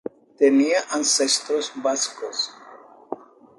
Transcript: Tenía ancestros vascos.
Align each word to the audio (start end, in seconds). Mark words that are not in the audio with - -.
Tenía 0.39 0.79
ancestros 0.89 1.71
vascos. 1.75 2.49